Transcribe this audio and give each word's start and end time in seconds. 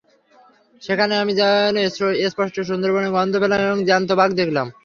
সেখানে 0.81 1.13
আমি 1.17 1.33
যেন 1.39 1.75
স্পষ্ট 2.31 2.55
সুন্দরবনের 2.69 3.13
গন্ধ 3.15 3.33
পেলাম 3.41 3.59
এবং 3.67 3.79
জ্যান্ত 3.89 4.09
বাঘ 4.19 4.29
দেখলাম। 4.41 4.67